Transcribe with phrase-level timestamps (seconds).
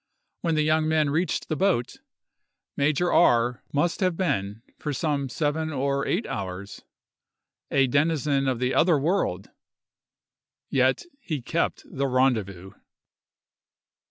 [0.41, 1.97] When the young men reached the boat,
[2.75, 6.81] Major R—— must have been, for some seven or eight hours,
[7.69, 9.51] a denizen of the other world,
[10.71, 12.71] yet he kept the rendezvous!